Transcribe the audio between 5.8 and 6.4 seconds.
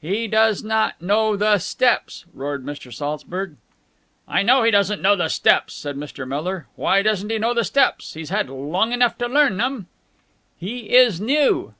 Mr.